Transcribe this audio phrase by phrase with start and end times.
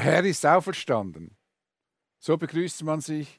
[0.00, 1.36] Der Herr ist auferstanden.
[2.18, 3.38] So begrüßt man sich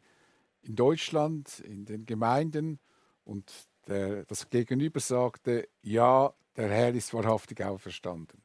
[0.61, 2.77] in Deutschland, in den Gemeinden
[3.23, 3.51] und
[3.87, 8.43] der, das Gegenüber sagte, ja, der Herr ist wahrhaftig auferstanden.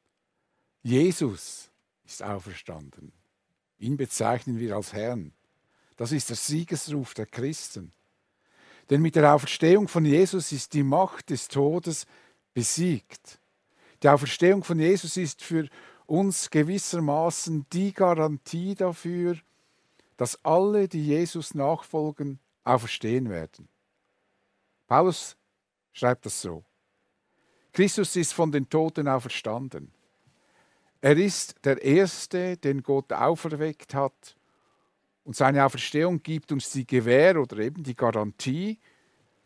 [0.82, 1.70] Jesus
[2.06, 3.12] ist auferstanden.
[3.76, 5.34] Ihn bezeichnen wir als Herrn.
[5.98, 7.92] Das ist der Siegesruf der Christen.
[8.88, 12.06] Denn mit der Auferstehung von Jesus ist die Macht des Todes
[12.54, 13.42] besiegt.
[14.02, 15.68] Die Auferstehung von Jesus ist für
[16.06, 19.36] uns gewissermaßen die Garantie dafür,
[20.16, 23.68] dass alle, die Jesus nachfolgen, auferstehen werden.
[24.86, 25.36] Paulus
[25.92, 26.64] schreibt das so.
[27.72, 29.92] Christus ist von den Toten auferstanden.
[31.00, 34.36] Er ist der Erste, den Gott auferweckt hat.
[35.24, 38.78] Und seine Auferstehung gibt uns die Gewähr oder eben die Garantie,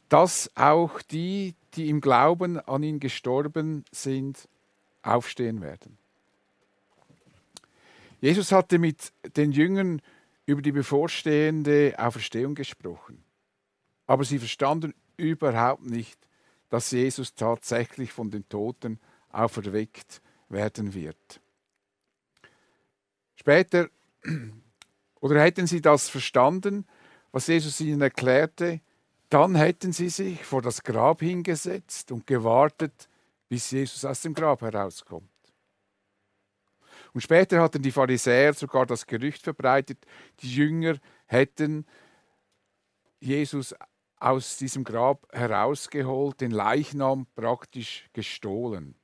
[0.08, 4.48] dass auch die, die im Glauben an ihn gestorben sind,
[5.02, 5.98] aufstehen werden.
[8.20, 10.02] Jesus hatte mit den Jüngern
[10.46, 13.24] über die bevorstehende Auferstehung gesprochen.
[14.06, 16.18] Aber sie verstanden überhaupt nicht,
[16.68, 18.98] dass Jesus tatsächlich von den Toten
[19.30, 21.40] auferweckt werden wird.
[23.36, 23.88] Später,
[25.20, 26.86] oder hätten sie das verstanden,
[27.32, 28.80] was Jesus ihnen erklärte,
[29.28, 33.08] dann hätten sie sich vor das Grab hingesetzt und gewartet,
[33.48, 35.29] bis Jesus aus dem Grab herauskommt.
[37.12, 39.98] Und später hatten die Pharisäer sogar das Gerücht verbreitet,
[40.40, 41.86] die Jünger hätten
[43.20, 43.74] Jesus
[44.16, 48.94] aus diesem Grab herausgeholt, den Leichnam praktisch gestohlen.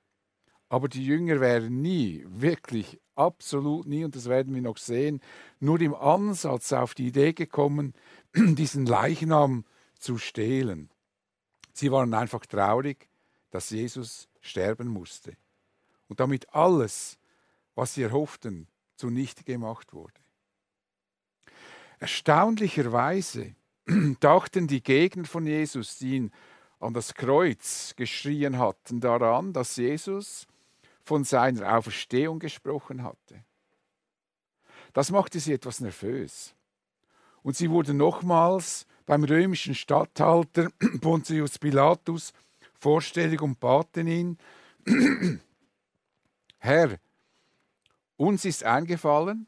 [0.68, 5.20] Aber die Jünger wären nie, wirklich absolut nie, und das werden wir noch sehen,
[5.58, 7.94] nur im Ansatz auf die Idee gekommen,
[8.34, 9.64] diesen Leichnam
[9.98, 10.90] zu stehlen.
[11.72, 13.08] Sie waren einfach traurig,
[13.50, 15.36] dass Jesus sterben musste.
[16.08, 17.18] Und damit alles,
[17.76, 20.20] was sie erhofften, zunichte gemacht wurde.
[22.00, 23.54] Erstaunlicherweise
[24.20, 26.32] dachten die Gegner von Jesus, die ihn
[26.80, 30.46] an das Kreuz geschrien hatten, daran, dass Jesus
[31.02, 33.44] von seiner Auferstehung gesprochen hatte.
[34.92, 36.54] Das machte sie etwas nervös.
[37.42, 40.70] Und sie wurden nochmals beim römischen Statthalter
[41.00, 42.32] Pontius Pilatus
[42.74, 44.38] vorstellig und baten ihn,
[46.58, 46.98] Herr,
[48.16, 49.46] uns ist eingefallen,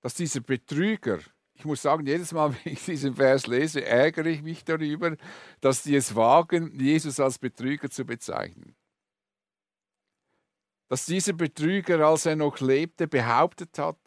[0.00, 1.20] dass dieser Betrüger,
[1.54, 5.16] ich muss sagen, jedes Mal, wenn ich diesen Vers lese, ärgere ich mich darüber,
[5.60, 8.74] dass die es wagen, Jesus als Betrüger zu bezeichnen.
[10.88, 13.98] Dass dieser Betrüger, als er noch lebte, behauptet hat,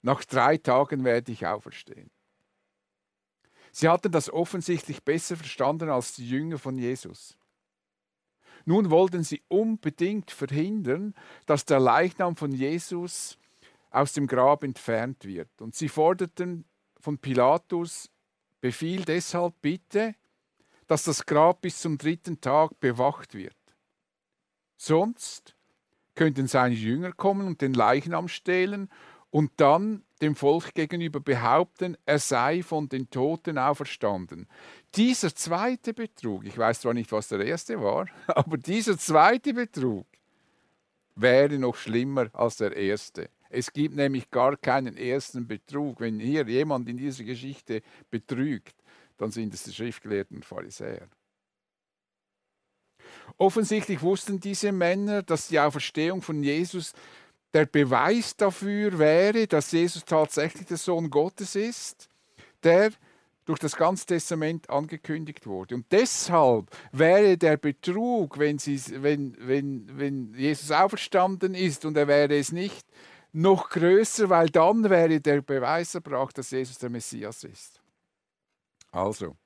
[0.00, 2.10] nach drei Tagen werde ich auferstehen.
[3.72, 7.37] Sie hatten das offensichtlich besser verstanden als die Jünger von Jesus.
[8.68, 11.14] Nun wollten sie unbedingt verhindern,
[11.46, 13.38] dass der Leichnam von Jesus
[13.90, 15.48] aus dem Grab entfernt wird.
[15.62, 16.66] Und sie forderten
[17.00, 18.10] von Pilatus
[18.60, 20.14] Befehl deshalb bitte,
[20.86, 23.56] dass das Grab bis zum dritten Tag bewacht wird.
[24.76, 25.56] Sonst
[26.14, 28.90] könnten seine Jünger kommen und den Leichnam stehlen
[29.30, 34.48] und dann dem Volk gegenüber behaupten, er sei von den Toten auferstanden.
[34.94, 40.06] Dieser zweite Betrug, ich weiß zwar nicht, was der erste war, aber dieser zweite Betrug
[41.14, 43.30] wäre noch schlimmer als der erste.
[43.50, 46.00] Es gibt nämlich gar keinen ersten Betrug.
[46.00, 48.74] Wenn hier jemand in dieser Geschichte betrügt,
[49.16, 51.08] dann sind es die Schriftgelehrten Pharisäer.
[53.36, 56.92] Offensichtlich wussten diese Männer, dass die Auferstehung von Jesus
[57.54, 62.08] der Beweis dafür wäre, dass Jesus tatsächlich der Sohn Gottes ist,
[62.62, 62.90] der
[63.44, 65.74] durch das ganze Testament angekündigt wurde.
[65.74, 72.06] Und deshalb wäre der Betrug, wenn, sie, wenn, wenn, wenn Jesus auferstanden ist und er
[72.08, 72.86] wäre es nicht,
[73.32, 77.80] noch größer, weil dann wäre der Beweis erbracht, dass Jesus der Messias ist.
[78.90, 79.36] Also,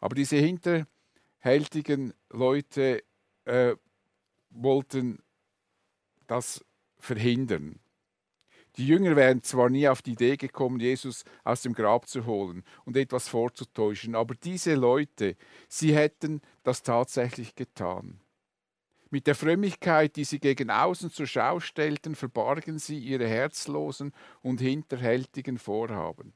[0.00, 3.02] aber diese hinterhältigen Leute
[3.44, 3.74] äh,
[4.50, 5.18] wollten
[6.26, 6.64] das
[7.04, 7.78] verhindern.
[8.76, 12.64] Die Jünger wären zwar nie auf die Idee gekommen, Jesus aus dem Grab zu holen
[12.84, 15.36] und etwas vorzutäuschen, aber diese Leute,
[15.68, 18.20] sie hätten das tatsächlich getan.
[19.10, 24.12] Mit der Frömmigkeit, die sie gegen außen zur Schau stellten, verbargen sie ihre herzlosen
[24.42, 26.32] und hinterhältigen Vorhaben.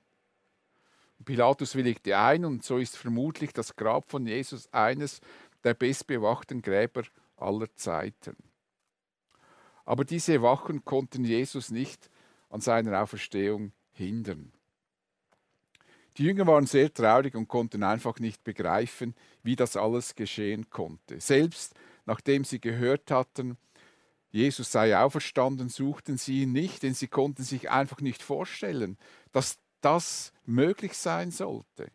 [1.25, 5.21] Pilatus willigte ein und so ist vermutlich das Grab von Jesus eines
[5.65, 7.03] der bestbewachten Gräber
[7.37, 8.37] aller Zeiten.
[9.89, 12.11] Aber diese Wachen konnten Jesus nicht
[12.51, 14.53] an seiner Auferstehung hindern.
[16.19, 21.21] Die Jünger waren sehr traurig und konnten einfach nicht begreifen, wie das alles geschehen konnte.
[21.21, 21.75] Selbst
[22.05, 23.57] nachdem sie gehört hatten,
[24.29, 28.99] Jesus sei auferstanden, suchten sie ihn nicht, denn sie konnten sich einfach nicht vorstellen,
[29.33, 31.91] dass das möglich sein sollte.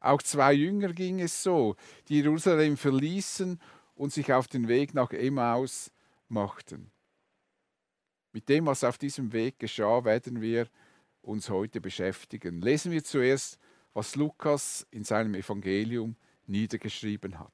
[0.00, 1.76] Auch zwei Jünger ging es so,
[2.08, 3.60] die Jerusalem verließen
[3.94, 5.92] und sich auf den Weg nach Emmaus
[6.30, 6.90] machten.
[8.32, 10.68] Mit dem, was auf diesem Weg geschah, werden wir
[11.22, 12.60] uns heute beschäftigen.
[12.60, 13.58] Lesen wir zuerst,
[13.92, 16.16] was Lukas in seinem Evangelium
[16.46, 17.52] niedergeschrieben hat.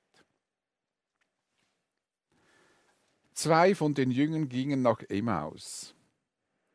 [3.32, 5.94] Zwei von den Jüngern gingen nach Emmaus,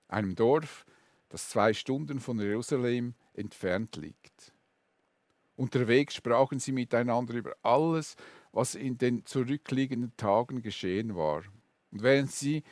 [0.07, 0.85] einem Dorf,
[1.29, 4.53] das zwei Stunden von Jerusalem entfernt liegt.
[5.55, 8.15] Unterwegs sprachen sie miteinander über alles,
[8.51, 11.43] was in den zurückliegenden Tagen geschehen war.
[11.91, 12.63] Und während sie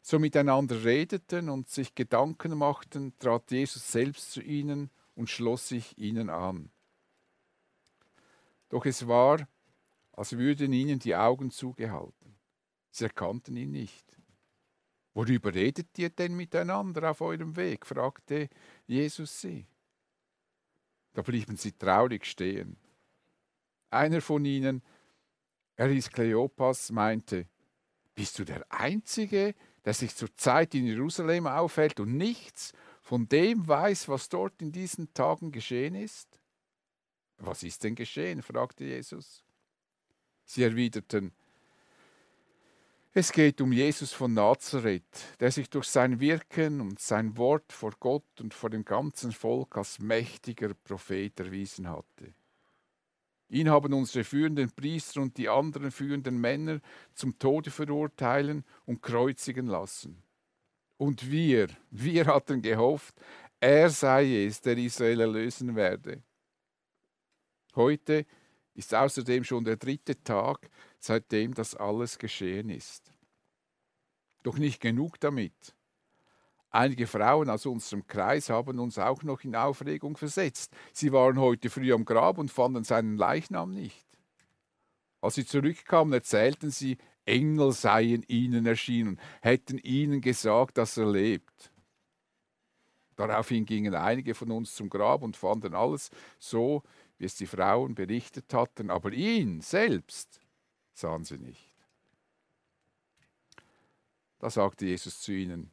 [0.00, 5.96] so miteinander redeten und sich Gedanken machten, trat Jesus selbst zu ihnen und schloss sich
[5.98, 6.70] ihnen an.
[8.68, 9.46] Doch es war,
[10.12, 12.36] als würden ihnen die Augen zugehalten.
[12.90, 14.06] Sie erkannten ihn nicht.
[15.14, 17.86] Worüber redet ihr denn miteinander auf eurem Weg?
[17.86, 18.48] fragte
[18.86, 19.66] Jesus sie.
[21.12, 22.76] Da blieben sie traurig stehen.
[23.90, 24.82] Einer von ihnen,
[25.76, 27.46] er hieß Kleopas, meinte,
[28.14, 29.54] bist du der Einzige,
[29.84, 35.12] der sich zurzeit in Jerusalem aufhält und nichts von dem weiß, was dort in diesen
[35.12, 36.40] Tagen geschehen ist?
[37.38, 38.42] Was ist denn geschehen?
[38.42, 39.42] fragte Jesus.
[40.44, 41.32] Sie erwiderten,
[43.14, 47.92] es geht um Jesus von Nazareth, der sich durch sein Wirken und sein Wort vor
[48.00, 52.32] Gott und vor dem ganzen Volk als mächtiger Prophet erwiesen hatte.
[53.52, 56.80] Ihn haben unsere führenden Priester und die anderen führenden Männer
[57.12, 60.22] zum Tode verurteilen und kreuzigen lassen.
[60.96, 63.14] Und wir, wir hatten gehofft,
[63.60, 66.22] er sei es, der Israel erlösen werde.
[67.74, 68.24] Heute
[68.72, 73.12] ist außerdem schon der dritte Tag, seitdem das alles geschehen ist.
[74.44, 75.74] Doch nicht genug damit.
[76.74, 80.74] Einige Frauen aus unserem Kreis haben uns auch noch in Aufregung versetzt.
[80.94, 84.06] Sie waren heute früh am Grab und fanden seinen Leichnam nicht.
[85.20, 86.96] Als sie zurückkamen, erzählten sie,
[87.26, 91.70] Engel seien ihnen erschienen, hätten ihnen gesagt, dass er lebt.
[93.16, 96.82] Daraufhin gingen einige von uns zum Grab und fanden alles so,
[97.18, 100.40] wie es die Frauen berichtet hatten, aber ihn selbst
[100.94, 101.74] sahen sie nicht.
[104.38, 105.70] Da sagte Jesus zu ihnen,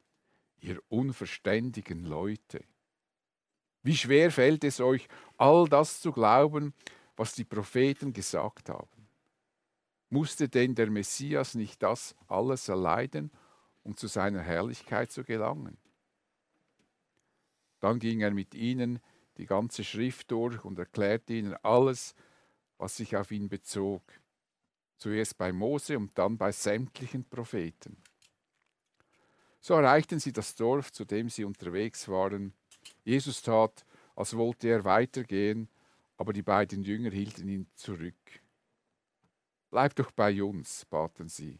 [0.62, 2.64] ihr unverständigen Leute.
[3.82, 5.08] Wie schwer fällt es euch,
[5.38, 6.74] all das zu glauben,
[7.16, 9.08] was die Propheten gesagt haben?
[10.10, 13.32] Musste denn der Messias nicht das alles erleiden,
[13.84, 15.78] um zu seiner Herrlichkeit zu gelangen?
[17.80, 19.00] Dann ging er mit ihnen
[19.38, 22.14] die ganze Schrift durch und erklärte ihnen alles,
[22.78, 24.04] was sich auf ihn bezog.
[24.98, 28.02] Zuerst bei Mose und dann bei sämtlichen Propheten.
[29.60, 32.54] So erreichten sie das Dorf, zu dem sie unterwegs waren.
[33.04, 33.86] Jesus tat,
[34.16, 35.70] als wollte er weitergehen,
[36.18, 38.16] aber die beiden Jünger hielten ihn zurück.
[39.70, 41.60] Bleib doch bei uns, baten sie.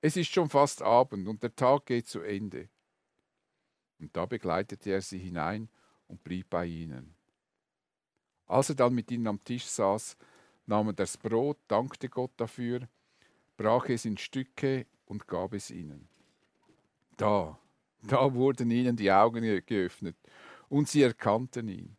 [0.00, 2.68] Es ist schon fast Abend und der Tag geht zu Ende.
[3.98, 5.68] Und da begleitete er sie hinein
[6.08, 7.14] und blieb bei ihnen.
[8.46, 10.16] Als er dann mit ihnen am Tisch saß,
[10.66, 12.88] nahm er das Brot, dankte Gott dafür,
[13.56, 16.08] brach es in Stücke und gab es ihnen.
[17.20, 17.60] Da,
[18.02, 20.16] da wurden ihnen die Augen geöffnet
[20.70, 21.98] und sie erkannten ihn.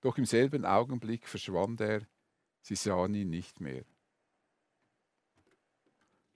[0.00, 2.08] Doch im selben Augenblick verschwand er,
[2.60, 3.84] sie sahen ihn nicht mehr.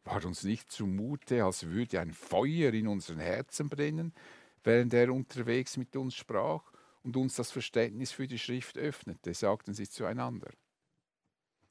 [0.05, 4.15] War uns nicht zumute, als würde ein Feuer in unseren Herzen brennen,
[4.63, 6.63] während er unterwegs mit uns sprach
[7.03, 10.53] und uns das Verständnis für die Schrift öffnete, sagten sie zueinander.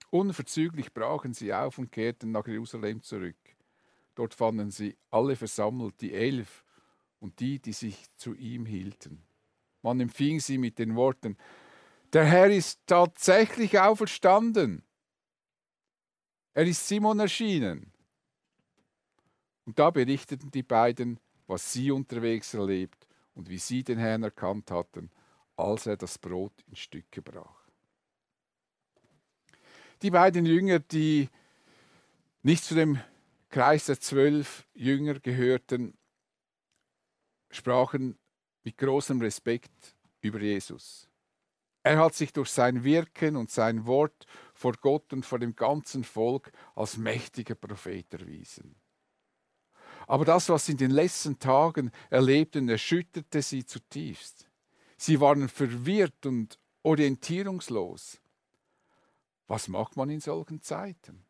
[0.09, 3.54] Unverzüglich brachen sie auf und kehrten nach Jerusalem zurück.
[4.15, 6.63] Dort fanden sie alle versammelt, die elf
[7.19, 9.23] und die, die sich zu ihm hielten.
[9.81, 11.37] Man empfing sie mit den Worten,
[12.13, 14.83] der Herr ist tatsächlich auferstanden.
[16.53, 17.91] Er ist Simon erschienen.
[19.65, 24.71] Und da berichteten die beiden, was sie unterwegs erlebt und wie sie den Herrn erkannt
[24.71, 25.11] hatten,
[25.57, 27.67] als er das Brot in Stücke brach.
[30.01, 31.29] Die beiden Jünger, die
[32.43, 32.99] nicht zu dem
[33.55, 35.97] Kreis der zwölf Jünger gehörten,
[37.49, 38.19] sprachen
[38.65, 41.07] mit großem Respekt über Jesus.
[41.81, 46.03] Er hat sich durch sein Wirken und sein Wort vor Gott und vor dem ganzen
[46.03, 48.75] Volk als mächtiger Prophet erwiesen.
[50.05, 54.49] Aber das, was sie in den letzten Tagen erlebten, erschütterte sie zutiefst.
[54.97, 58.19] Sie waren verwirrt und orientierungslos.
[59.47, 61.24] Was macht man in solchen Zeiten?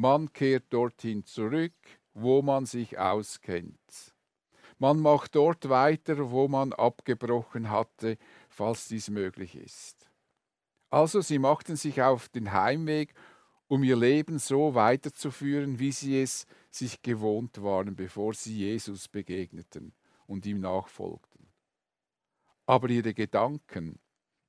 [0.00, 1.74] Man kehrt dorthin zurück,
[2.14, 4.14] wo man sich auskennt.
[4.78, 8.16] Man macht dort weiter, wo man abgebrochen hatte,
[8.48, 10.08] falls dies möglich ist.
[10.88, 13.12] Also sie machten sich auf den Heimweg,
[13.66, 19.92] um ihr Leben so weiterzuführen, wie sie es sich gewohnt waren, bevor sie Jesus begegneten
[20.28, 21.48] und ihm nachfolgten.
[22.66, 23.98] Aber ihre Gedanken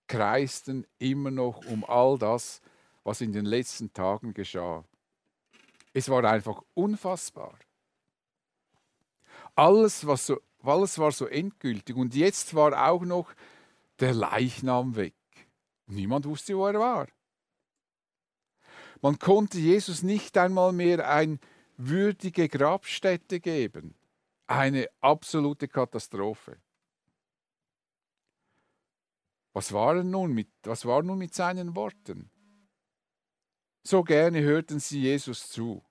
[0.05, 2.61] kreisten immer noch um all das,
[3.03, 4.85] was in den letzten Tagen geschah.
[5.99, 7.59] Es war einfach unfassbar.
[9.53, 11.93] Alles, was so, alles war so endgültig.
[11.93, 13.33] Und jetzt war auch noch
[13.99, 15.13] der Leichnam weg.
[15.87, 17.07] Niemand wusste, wo er war.
[19.01, 21.37] Man konnte Jesus nicht einmal mehr eine
[21.75, 23.93] würdige Grabstätte geben.
[24.47, 26.55] Eine absolute Katastrophe.
[29.51, 32.29] Was war, nun mit, was war nun mit seinen Worten?
[33.83, 35.83] So gerne hörten sie Jesus zu.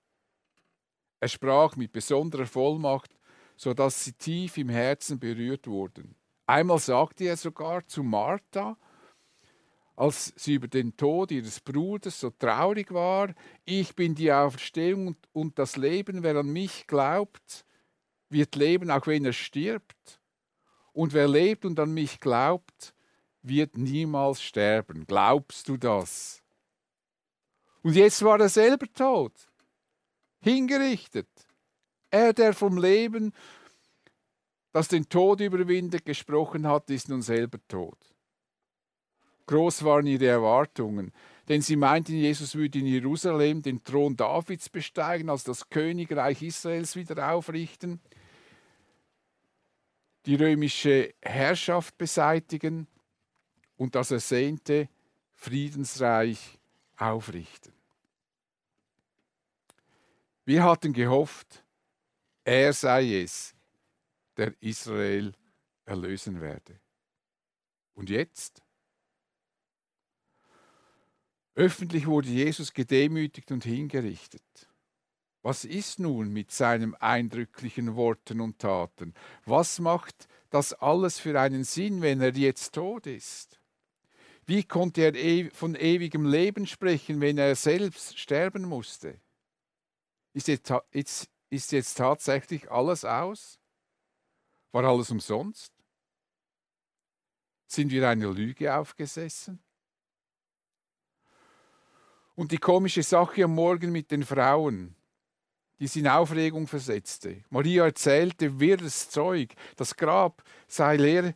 [1.19, 3.11] Er sprach mit besonderer Vollmacht,
[3.55, 6.15] so dass sie tief im Herzen berührt wurden.
[6.45, 8.77] Einmal sagte er sogar zu Martha,
[9.95, 13.33] als sie über den Tod ihres Bruders so traurig war,
[13.65, 17.65] ich bin die Auferstehung und das Leben, wer an mich glaubt,
[18.29, 20.21] wird leben, auch wenn er stirbt.
[20.93, 22.93] Und wer lebt und an mich glaubt,
[23.41, 25.05] wird niemals sterben.
[25.05, 26.41] Glaubst du das?
[27.81, 29.48] Und jetzt war er selber tot,
[30.41, 31.27] hingerichtet.
[32.11, 33.33] Er, der vom Leben,
[34.71, 37.97] das den Tod überwindet, gesprochen hat, ist nun selber tot.
[39.47, 41.11] Groß waren ihre Erwartungen,
[41.47, 46.95] denn sie meinten, Jesus würde in Jerusalem den Thron Davids besteigen, als das Königreich Israels
[46.95, 47.99] wieder aufrichten,
[50.27, 52.87] die römische Herrschaft beseitigen
[53.77, 54.87] und das ersehnte
[55.31, 56.59] Friedensreich
[56.97, 57.78] aufrichten.
[60.49, 61.63] Wir hatten gehofft,
[62.43, 63.53] er sei es,
[64.35, 65.31] der Israel
[65.85, 66.79] erlösen werde.
[67.93, 68.63] Und jetzt?
[71.53, 74.41] Öffentlich wurde Jesus gedemütigt und hingerichtet.
[75.43, 79.13] Was ist nun mit seinen eindrücklichen Worten und Taten?
[79.45, 83.61] Was macht das alles für einen Sinn, wenn er jetzt tot ist?
[84.47, 89.21] Wie konnte er e-, von ewigem Leben sprechen, wenn er selbst sterben musste?
[90.33, 90.73] Ist jetzt,
[91.49, 93.59] ist jetzt tatsächlich alles aus?
[94.71, 95.73] War alles umsonst?
[97.67, 99.59] Sind wir einer Lüge aufgesessen?
[102.35, 104.95] Und die komische Sache am Morgen mit den Frauen,
[105.79, 107.43] die sie in Aufregung versetzte.
[107.49, 111.35] Maria erzählte wirres Zeug, das Grab sei leer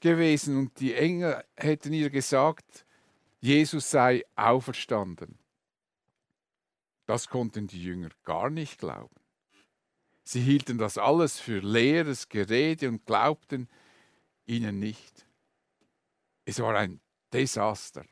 [0.00, 2.86] gewesen und die Engel hätten ihr gesagt,
[3.40, 5.38] Jesus sei auferstanden.
[7.06, 9.14] Das konnten die Jünger gar nicht glauben.
[10.24, 13.68] Sie hielten das alles für leeres Gerede und glaubten
[14.44, 15.24] ihnen nicht.
[16.44, 17.00] Es war ein
[17.32, 18.04] Desaster.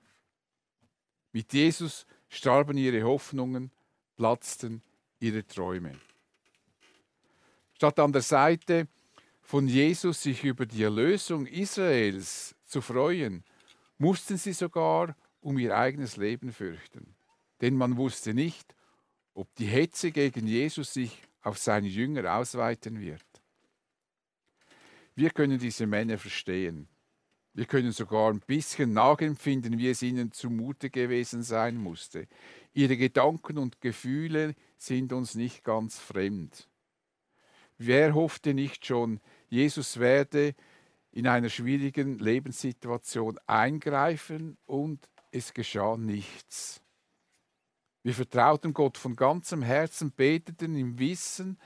[1.32, 3.72] Mit Jesus starben ihre Hoffnungen,
[4.16, 4.82] platzten
[5.18, 5.98] ihre Träume.
[7.74, 8.86] Statt an der Seite
[9.42, 13.44] von Jesus sich über die Erlösung Israels zu freuen,
[13.98, 17.14] mussten sie sogar um ihr eigenes Leben fürchten.
[17.60, 18.73] Denn man wusste nicht,
[19.34, 23.24] ob die Hetze gegen Jesus sich auf seine Jünger ausweiten wird.
[25.14, 26.88] Wir können diese Männer verstehen.
[27.52, 32.26] Wir können sogar ein bisschen nachempfinden, wie es ihnen zumute gewesen sein musste.
[32.72, 36.68] Ihre Gedanken und Gefühle sind uns nicht ganz fremd.
[37.78, 40.54] Wer hoffte nicht schon, Jesus werde
[41.12, 46.83] in einer schwierigen Lebenssituation eingreifen und es geschah nichts.
[48.04, 51.58] Wir vertrauten Gott von ganzem Herzen, beteten im Wissen,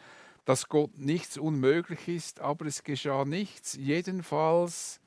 [0.45, 5.01] dass Gott nichts unmöglich ist, aber es geschah nichts, jedenfalls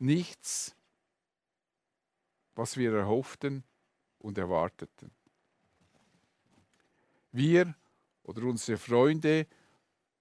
[0.00, 0.74] nichts,
[2.56, 3.62] was wir erhofften
[4.18, 5.12] und erwarteten.
[7.30, 7.76] Wir
[8.24, 9.46] oder unsere Freunde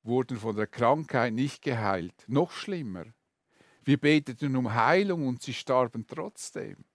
[0.03, 3.05] wurden von der Krankheit nicht geheilt, noch schlimmer.
[3.83, 6.85] Wir beteten um Heilung und sie starben trotzdem.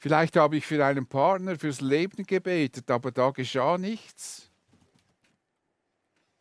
[0.00, 4.50] Vielleicht habe ich für einen Partner fürs Leben gebetet, aber da geschah nichts.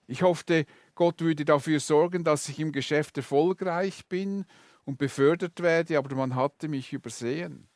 [0.08, 4.46] Ich hoffte, Gott würde dafür sorgen, dass ich im Geschäft erfolgreich bin
[4.86, 7.68] und befördert werde, aber man hatte mich übersehen.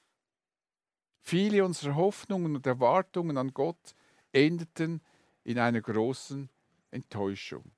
[1.20, 3.94] Viele unserer Hoffnungen und Erwartungen an Gott
[4.32, 5.02] endeten
[5.44, 6.50] in einer großen
[6.92, 7.72] Enttäuschung.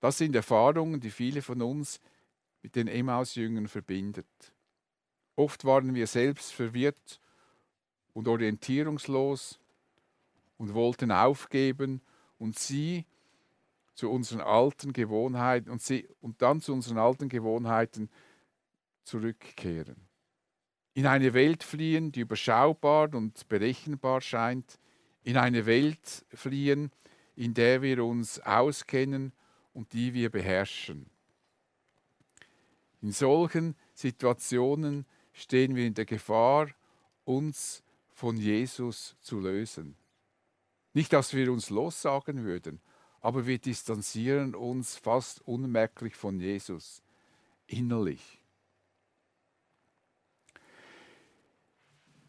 [0.00, 2.00] Das sind Erfahrungen, die viele von uns
[2.62, 4.53] mit den Emmaus-Jüngern verbindet.
[5.36, 7.20] Oft waren wir selbst verwirrt
[8.12, 9.58] und orientierungslos
[10.58, 12.00] und wollten aufgeben
[12.38, 13.04] und sie
[13.94, 18.10] zu unseren alten Gewohnheiten und, sie, und dann zu unseren alten Gewohnheiten
[19.04, 19.96] zurückkehren.
[20.94, 24.78] In eine Welt fliehen, die überschaubar und berechenbar scheint,
[25.24, 26.90] in eine Welt fliehen,
[27.34, 29.32] in der wir uns auskennen
[29.72, 31.06] und die wir beherrschen.
[33.00, 36.68] In solchen Situationen stehen wir in der Gefahr,
[37.24, 37.82] uns
[38.14, 39.96] von Jesus zu lösen.
[40.94, 42.80] Nicht, dass wir uns lossagen würden,
[43.20, 47.02] aber wir distanzieren uns fast unmerklich von Jesus,
[47.66, 48.40] innerlich.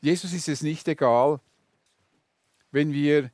[0.02, 1.40] Jesus ist es nicht egal,
[2.72, 3.32] wenn wir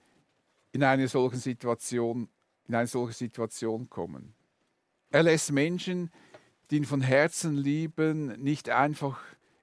[0.73, 2.29] in eine solche Situation,
[2.67, 4.33] in eine solche Situation kommen.
[5.09, 6.11] Er lässt Menschen,
[6.69, 9.21] die ihn von Herzen lieben, nicht einfach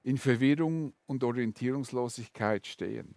[0.09, 3.13] in Verwirrung und Orientierungslosigkeit stehen.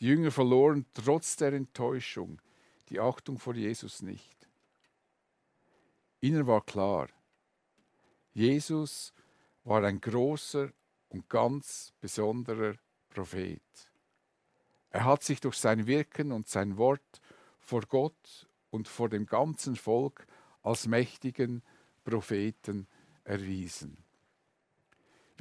[0.00, 2.42] Die Jünger verloren trotz der Enttäuschung
[2.88, 4.48] die Achtung vor Jesus nicht.
[6.20, 7.08] Ihnen war klar,
[8.34, 9.14] Jesus
[9.62, 10.72] war ein großer
[11.10, 12.74] und ganz besonderer
[13.08, 13.62] Prophet.
[14.90, 17.20] Er hat sich durch sein Wirken und sein Wort
[17.60, 20.26] vor Gott und vor dem ganzen Volk
[20.64, 21.62] als mächtigen
[22.02, 22.88] Propheten
[23.22, 24.01] erwiesen.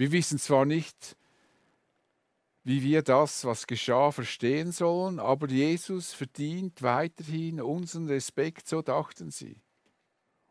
[0.01, 1.15] Wir wissen zwar nicht,
[2.63, 9.29] wie wir das, was geschah, verstehen sollen, aber Jesus verdient weiterhin unseren Respekt, so dachten
[9.29, 9.61] sie.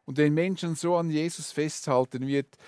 [0.05, 2.59] Und wenn Menschen so an Jesus festhalten, wird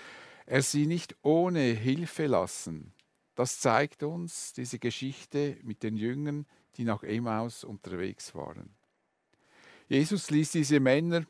[0.45, 2.91] er sie nicht ohne Hilfe lassen.
[3.33, 8.75] Das zeigt uns diese Geschichte mit den Jüngern, die nach Emmaus unterwegs waren.
[9.87, 11.25] Jesus ließ diese Männer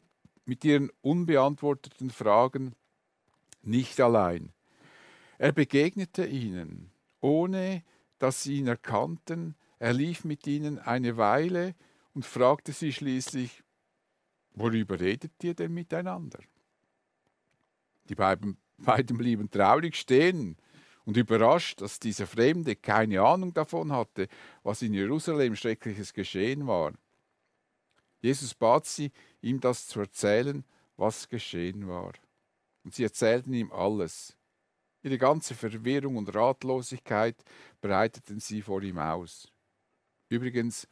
[0.46, 2.74] mit ihren unbeantworteten Fragen
[3.62, 4.52] nicht allein.
[5.44, 7.84] Er begegnete ihnen, ohne
[8.18, 9.56] dass sie ihn erkannten.
[9.78, 11.76] Er lief mit ihnen eine Weile
[12.14, 13.62] und fragte sie schließlich,
[14.54, 16.40] worüber redet ihr denn miteinander?
[18.08, 20.56] Die beiden, beiden blieben traurig stehen
[21.04, 24.30] und überrascht, dass dieser Fremde keine Ahnung davon hatte,
[24.64, 26.94] was in Jerusalem schreckliches geschehen war.
[28.22, 30.64] Jesus bat sie, ihm das zu erzählen,
[30.96, 32.14] was geschehen war.
[32.86, 34.38] Und sie erzählten ihm alles.
[35.04, 37.36] Ihre ganze Verwirrung und Ratlosigkeit
[37.82, 39.52] breiteten sie vor ihm aus.
[40.30, 40.88] Übrigens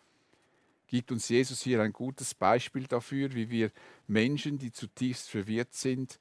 [0.88, 3.72] gibt uns Jesus hier ein gutes Beispiel dafür, wie wir
[4.08, 6.20] Menschen, die zutiefst verwirrt sind,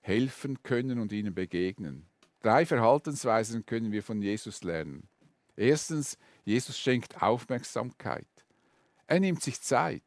[0.00, 2.06] helfen können und ihnen begegnen.
[2.40, 5.08] Drei Verhaltensweisen können wir von Jesus lernen.
[5.56, 8.26] Erstens, Jesus schenkt Aufmerksamkeit.
[9.06, 10.02] Er nimmt sich Zeit.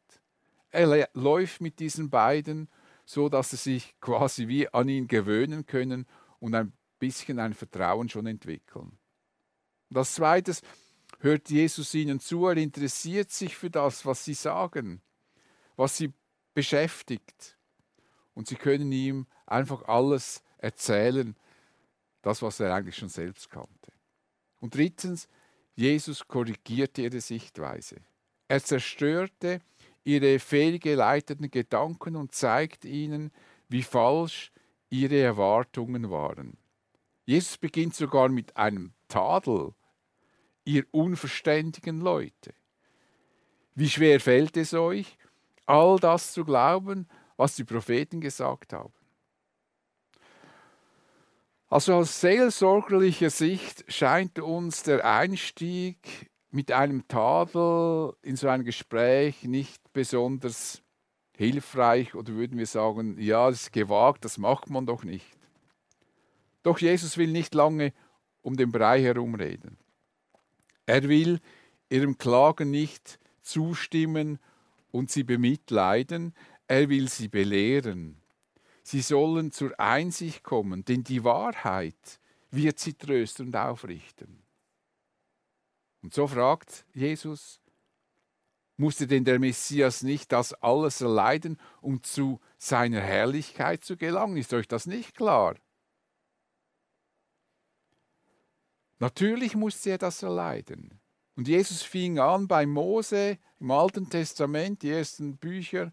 [0.70, 2.68] Er läuft mit diesen beiden,
[3.04, 6.06] so dass sie sich quasi wie an ihn gewöhnen können
[6.38, 8.96] und ein bisschen ein Vertrauen schon entwickeln.
[9.88, 10.62] Und als zweites
[11.18, 15.02] hört Jesus ihnen zu, er interessiert sich für das, was sie sagen,
[15.76, 16.12] was sie
[16.54, 17.58] beschäftigt.
[18.34, 21.34] Und sie können ihm einfach alles erzählen,
[22.22, 23.92] das, was er eigentlich schon selbst kannte.
[24.60, 25.28] Und drittens,
[25.74, 27.96] Jesus korrigierte ihre Sichtweise.
[28.46, 29.60] Er zerstörte
[30.04, 33.32] ihre fehlgeleiteten Gedanken und zeigt ihnen,
[33.68, 34.52] wie falsch
[34.90, 36.59] ihre Erwartungen waren.
[37.24, 39.74] Jesus beginnt sogar mit einem Tadel,
[40.64, 42.54] ihr unverständigen Leute.
[43.74, 45.16] Wie schwer fällt es euch,
[45.66, 48.92] all das zu glauben, was die Propheten gesagt haben?
[51.68, 59.44] Also aus seelsorgerlicher Sicht scheint uns der Einstieg mit einem Tadel in so ein Gespräch
[59.44, 60.82] nicht besonders
[61.36, 65.39] hilfreich oder würden wir sagen, ja, das ist gewagt, das macht man doch nicht.
[66.62, 67.92] Doch Jesus will nicht lange
[68.42, 69.78] um den Brei herumreden.
[70.86, 71.40] Er will
[71.88, 74.38] ihrem Klagen nicht zustimmen
[74.90, 76.34] und sie bemitleiden,
[76.66, 78.20] er will sie belehren.
[78.82, 82.20] Sie sollen zur Einsicht kommen, denn die Wahrheit
[82.50, 84.42] wird sie trösten und aufrichten.
[86.02, 87.60] Und so fragt Jesus,
[88.76, 94.36] musste denn der Messias nicht das alles erleiden, um zu seiner Herrlichkeit zu gelangen?
[94.36, 95.56] Ist euch das nicht klar?
[99.00, 101.00] Natürlich musste er das erleiden.
[101.34, 105.92] Und Jesus fing an bei Mose im Alten Testament, die ersten Bücher,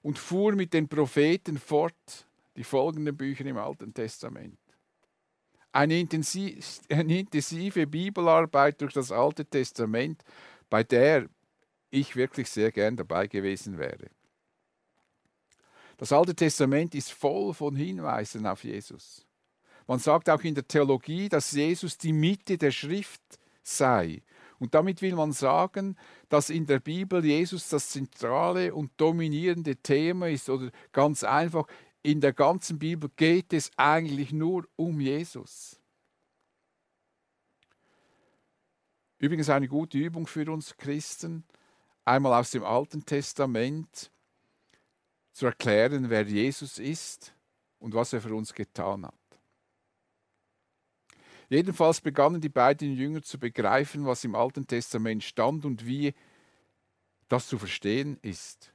[0.00, 4.58] und fuhr mit den Propheten fort, die folgenden Bücher im Alten Testament.
[5.72, 10.22] Eine intensive, Bibelarbeit durch das Alte Testament,
[10.70, 11.28] bei der
[11.90, 14.08] ich wirklich sehr gern dabei gewesen wäre.
[15.96, 19.26] Das Alte Testament ist voll von Hinweisen auf Jesus.
[19.86, 23.22] Man sagt auch in der Theologie, dass Jesus die Mitte der Schrift
[23.62, 24.22] sei.
[24.58, 25.96] Und damit will man sagen,
[26.28, 30.48] dass in der Bibel Jesus das zentrale und dominierende Thema ist.
[30.48, 31.66] Oder ganz einfach,
[32.02, 35.80] in der ganzen Bibel geht es eigentlich nur um Jesus.
[39.18, 41.44] Übrigens eine gute Übung für uns Christen,
[42.04, 44.10] einmal aus dem Alten Testament
[45.32, 47.34] zu erklären, wer Jesus ist
[47.78, 49.14] und was er für uns getan hat.
[51.48, 56.14] Jedenfalls begannen die beiden Jünger zu begreifen, was im Alten Testament stand und wie
[57.28, 58.72] das zu verstehen ist.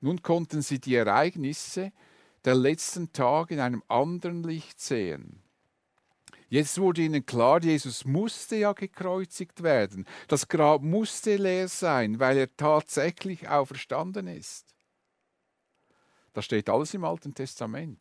[0.00, 1.92] Nun konnten sie die Ereignisse
[2.44, 5.42] der letzten Tage in einem anderen Licht sehen.
[6.48, 10.06] Jetzt wurde ihnen klar, Jesus musste ja gekreuzigt werden.
[10.28, 14.74] Das Grab musste leer sein, weil er tatsächlich auferstanden ist.
[16.32, 18.00] Das steht alles im Alten Testament.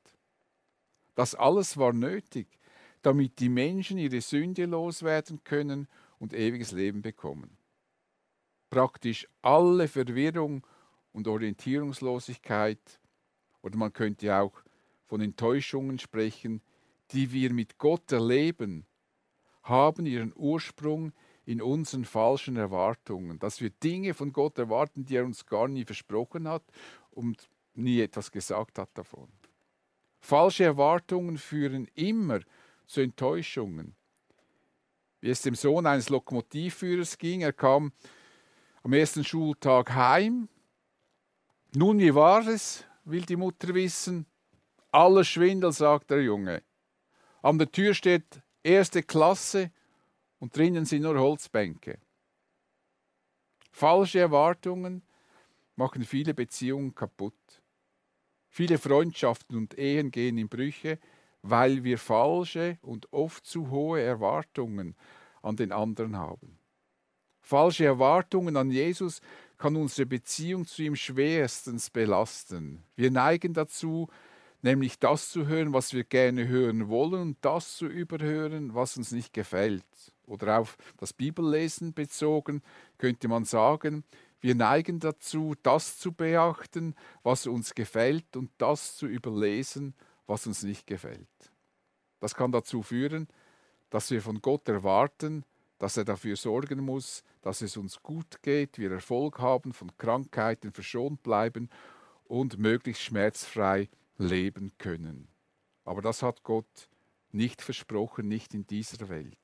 [1.16, 2.60] Das alles war nötig,
[3.04, 5.88] damit die Menschen ihre Sünde loswerden können
[6.18, 7.58] und ewiges Leben bekommen.
[8.70, 10.66] Praktisch alle Verwirrung
[11.12, 13.00] und Orientierungslosigkeit,
[13.62, 14.63] oder man könnte auch
[15.06, 16.62] von Enttäuschungen sprechen,
[17.12, 18.86] die wir mit Gott erleben,
[19.62, 21.13] haben ihren Ursprung
[21.46, 25.86] in unseren falschen Erwartungen, dass wir Dinge von Gott erwarten, die er uns gar nie
[25.86, 26.63] versprochen hat
[27.12, 29.28] und nie etwas gesagt hat davon.
[30.20, 32.39] Falsche Erwartungen führen immer
[32.88, 33.96] zu Enttäuschungen.
[35.22, 37.93] Wie es dem Sohn eines Lokomotivführers ging, er kam
[38.84, 40.50] am ersten Schultag heim.
[41.74, 44.26] Nun, wie war es, will die Mutter wissen.
[44.91, 46.62] Alles Schwindel, sagt der Junge.
[47.41, 49.72] An der Tür steht erste Klasse
[50.39, 52.00] und drinnen sind nur Holzbänke.
[53.72, 55.04] Falsche Erwartungen
[55.76, 57.34] machen viele Beziehungen kaputt.
[58.50, 61.00] Viele Freundschaften und Ehen gehen in Brüche,
[61.44, 64.96] weil wir falsche und oft zu hohe Erwartungen
[65.42, 66.58] an den anderen haben.
[67.42, 69.20] Falsche Erwartungen an Jesus
[69.58, 72.82] kann unsere Beziehung zu ihm schwerstens belasten.
[72.96, 74.08] Wir neigen dazu,
[74.62, 79.12] nämlich das zu hören, was wir gerne hören wollen und das zu überhören, was uns
[79.12, 79.84] nicht gefällt.
[80.26, 82.64] Oder auf das Bibellesen bezogen
[82.98, 84.06] könnte man sagen,
[84.40, 89.94] wir neigen dazu, das zu beachten, was uns gefällt und das zu überlesen,
[90.28, 91.28] was uns nicht gefällt.
[92.20, 93.28] Das kann dazu führen,
[93.90, 95.46] dass wir von Gott erwarten,
[95.78, 100.72] dass er dafür sorgen muss, dass es uns gut geht, wir Erfolg haben, von Krankheiten
[100.72, 101.70] verschont bleiben
[102.24, 105.28] und möglichst schmerzfrei leben können.
[105.84, 106.90] Aber das hat Gott
[107.32, 109.38] nicht versprochen, nicht in dieser Welt.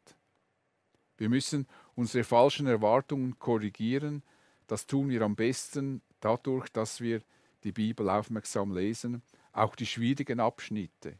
[1.17, 4.23] Wir müssen unsere falschen Erwartungen korrigieren,
[4.67, 7.21] das tun wir am besten dadurch, dass wir
[7.63, 9.23] die Bibel aufmerksam lesen,
[9.59, 11.17] auch die schwierigen Abschnitte.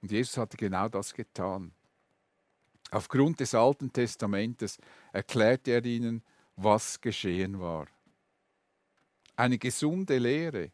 [0.00, 1.72] Und Jesus hatte genau das getan.
[2.90, 4.78] Aufgrund des Alten Testamentes
[5.12, 6.22] erklärte er ihnen,
[6.56, 7.86] was geschehen war.
[9.36, 10.70] Eine gesunde Lehre,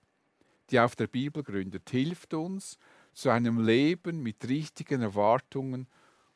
[0.70, 2.78] die auf der Bibel gründet, hilft uns
[3.12, 5.86] zu einem Leben mit richtigen Erwartungen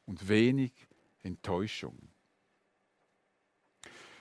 [0.06, 0.72] und wenig
[1.22, 2.08] Enttäuschung.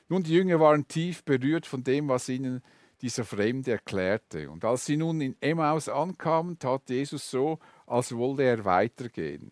[0.09, 2.61] Nun, die Jünger waren tief berührt von dem, was ihnen
[3.03, 4.49] dieser Fremde erklärte.
[4.49, 9.51] Und als sie nun in Emmaus ankamen, tat Jesus so, als wollte er weitergehen.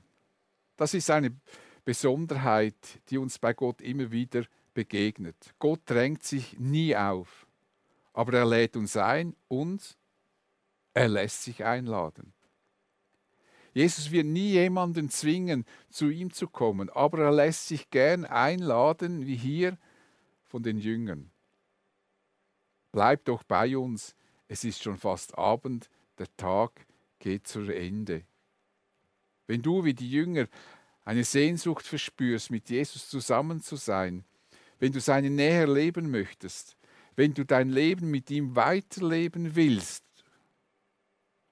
[0.78, 1.36] Das ist eine
[1.84, 5.54] Besonderheit, die uns bei Gott immer wieder begegnet.
[5.60, 7.46] Gott drängt sich nie auf,
[8.14, 9.98] aber er lädt uns ein und
[10.94, 12.34] er lässt sich einladen.
[13.74, 19.26] Jesus wird nie jemanden zwingen, zu ihm zu kommen, aber er lässt sich gern einladen,
[19.26, 19.78] wie hier
[20.46, 21.31] von den Jüngern.
[22.91, 24.15] Bleib doch bei uns,
[24.47, 26.86] es ist schon fast Abend, der Tag
[27.19, 28.23] geht zu Ende.
[29.47, 30.47] Wenn du wie die Jünger
[31.06, 34.25] eine Sehnsucht verspürst, mit Jesus zusammen zu sein,
[34.80, 36.75] wenn du seine Nähe erleben möchtest,
[37.15, 40.04] wenn du dein Leben mit ihm weiterleben willst,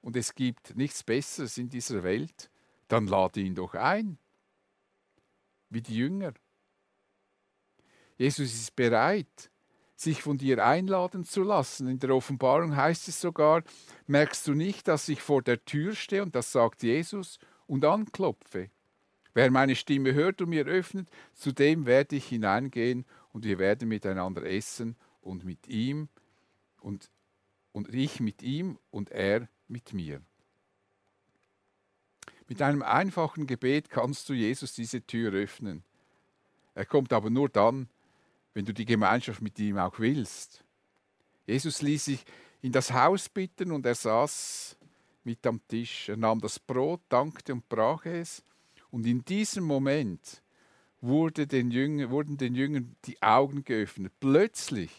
[0.01, 2.49] und es gibt nichts Besseres in dieser Welt,
[2.87, 4.17] dann lade ihn doch ein,
[5.69, 6.33] wie die Jünger.
[8.17, 9.51] Jesus ist bereit,
[9.99, 11.89] sich von dir einladen zu lassen.
[11.89, 13.63] In der Offenbarung heißt es sogar,
[14.07, 18.69] merkst du nicht, dass ich vor der Tür stehe, und das sagt Jesus, und anklopfe.
[19.33, 23.89] Wer meine Stimme hört und mir öffnet, zu dem werde ich hineingehen und wir werden
[23.89, 26.07] miteinander essen und mit ihm
[26.79, 27.11] und,
[27.73, 30.21] und ich mit ihm und er mit mir.
[32.47, 35.83] Mit einem einfachen Gebet kannst du Jesus diese Tür öffnen.
[36.73, 37.89] Er kommt aber nur dann,
[38.59, 40.65] wenn du die Gemeinschaft mit ihm auch willst.
[41.47, 42.25] Jesus ließ sich
[42.61, 44.77] in das Haus bitten und er saß
[45.23, 46.09] mit am Tisch.
[46.09, 48.43] Er nahm das Brot, dankte und brach es.
[48.91, 50.43] Und in diesem Moment
[50.99, 54.11] wurde den Jüngern, wurden den Jüngern die Augen geöffnet.
[54.19, 54.91] Plötzlich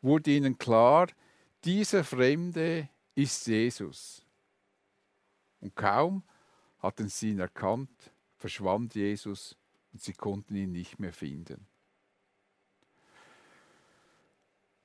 [0.00, 1.08] wurde ihnen klar,
[1.66, 4.24] dieser Fremde ist Jesus.
[5.60, 6.22] Und kaum
[6.78, 9.58] hatten sie ihn erkannt, verschwand Jesus
[9.92, 11.66] und sie konnten ihn nicht mehr finden.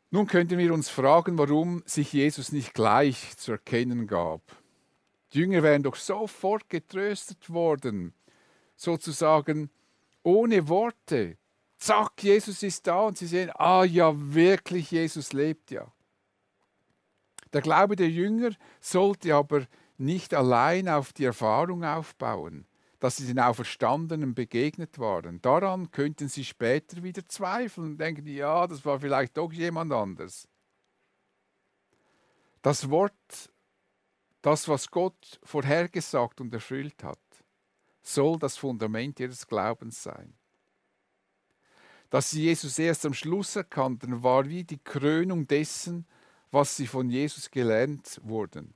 [0.10, 4.42] Nun könnten wir uns fragen, warum sich Jesus nicht gleich zu erkennen gab.
[5.34, 8.14] Die Jünger wären doch sofort getröstet worden,
[8.78, 9.70] sozusagen
[10.24, 11.38] ohne Worte.
[11.78, 15.92] Zack, Jesus ist da und sie sehen, ah ja, wirklich, Jesus lebt ja.
[17.52, 19.68] Der Glaube der Jünger sollte aber
[19.98, 22.66] nicht allein auf die Erfahrung aufbauen,
[23.00, 25.42] dass sie den Auferstandenen begegnet waren.
[25.42, 30.48] Daran könnten sie später wieder zweifeln und denken, ja, das war vielleicht doch jemand anders.
[32.62, 33.52] Das Wort,
[34.42, 37.20] das, was Gott vorhergesagt und erfüllt hat,
[38.02, 40.34] soll das Fundament ihres Glaubens sein.
[42.10, 46.08] Dass sie Jesus erst am Schluss erkannten, war wie die Krönung dessen,
[46.52, 48.74] was sie von Jesus gelernt wurden.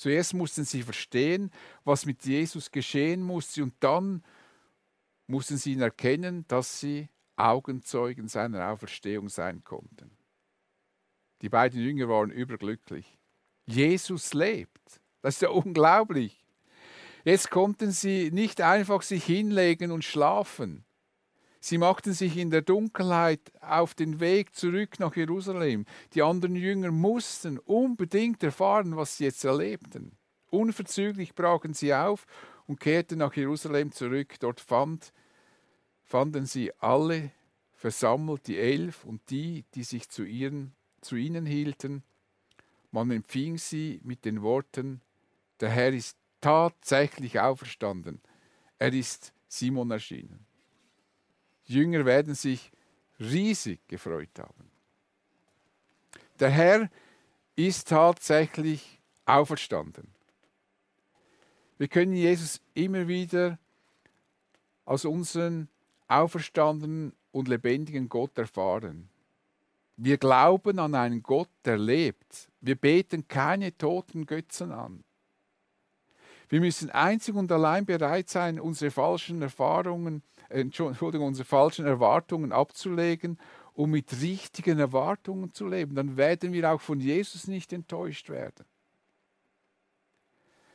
[0.00, 1.50] Zuerst mussten sie verstehen,
[1.84, 4.24] was mit Jesus geschehen musste, und dann
[5.26, 10.10] mussten sie ihn erkennen, dass sie Augenzeugen seiner Auferstehung sein konnten.
[11.42, 13.18] Die beiden Jünger waren überglücklich.
[13.66, 15.02] Jesus lebt.
[15.20, 16.46] Das ist ja unglaublich.
[17.22, 20.86] Jetzt konnten sie nicht einfach sich hinlegen und schlafen.
[21.62, 25.84] Sie machten sich in der Dunkelheit auf den Weg zurück nach Jerusalem.
[26.14, 30.16] Die anderen Jünger mussten unbedingt erfahren, was sie jetzt erlebten.
[30.48, 32.26] Unverzüglich brachen sie auf
[32.66, 34.36] und kehrten nach Jerusalem zurück.
[34.40, 35.12] Dort fand,
[36.02, 37.30] fanden sie alle
[37.74, 42.02] versammelt, die Elf und die, die sich zu, ihren, zu ihnen hielten.
[42.90, 45.02] Man empfing sie mit den Worten,
[45.60, 48.22] der Herr ist tatsächlich auferstanden.
[48.78, 50.46] Er ist Simon erschienen.
[51.70, 52.70] Jünger werden sich
[53.18, 54.70] riesig gefreut haben.
[56.38, 56.90] Der Herr
[57.54, 60.08] ist tatsächlich auferstanden.
[61.78, 63.58] Wir können Jesus immer wieder
[64.84, 65.68] als unseren
[66.08, 69.08] auferstandenen und lebendigen Gott erfahren.
[69.96, 72.48] Wir glauben an einen Gott, der lebt.
[72.60, 75.04] Wir beten keine toten Götzen an.
[76.48, 83.38] Wir müssen einzig und allein bereit sein, unsere falschen Erfahrungen, Entschuldigung, unsere falschen Erwartungen abzulegen,
[83.72, 85.94] um mit richtigen Erwartungen zu leben.
[85.94, 88.66] Dann werden wir auch von Jesus nicht enttäuscht werden.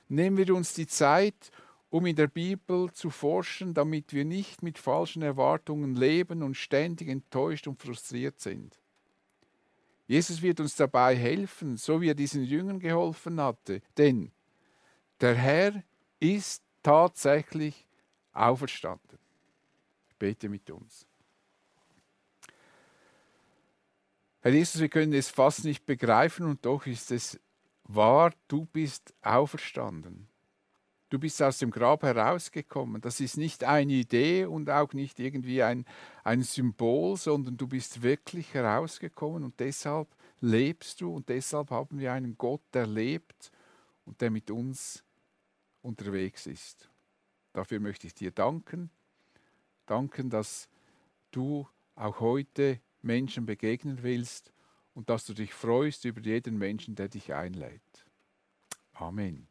[0.07, 1.51] Nehmen wir uns die Zeit,
[1.89, 7.07] um in der Bibel zu forschen, damit wir nicht mit falschen Erwartungen leben und ständig
[7.09, 8.79] enttäuscht und frustriert sind.
[10.07, 13.81] Jesus wird uns dabei helfen, so wie er diesen Jüngern geholfen hatte.
[13.97, 14.31] Denn
[15.19, 15.83] der Herr
[16.19, 17.87] ist tatsächlich
[18.31, 19.17] auferstanden.
[20.25, 21.05] Bete mit uns.
[24.41, 27.39] Herr Jesus, wir können es fast nicht begreifen und doch ist es
[27.83, 30.27] wahr, du bist auferstanden.
[31.09, 33.01] Du bist aus dem Grab herausgekommen.
[33.01, 35.85] Das ist nicht eine Idee und auch nicht irgendwie ein,
[36.23, 40.07] ein Symbol, sondern du bist wirklich herausgekommen und deshalb
[40.41, 43.51] lebst du und deshalb haben wir einen Gott, der lebt
[44.05, 45.03] und der mit uns
[45.83, 46.89] unterwegs ist.
[47.53, 48.89] Dafür möchte ich dir danken.
[49.85, 50.69] Danken, dass
[51.31, 54.51] du auch heute Menschen begegnen willst
[54.93, 58.07] und dass du dich freust über jeden Menschen, der dich einlädt.
[58.93, 59.47] Amen.